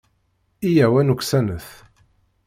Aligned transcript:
Yyaw 0.73 0.93
ad 1.01 1.05
nuksanet. 1.07 1.67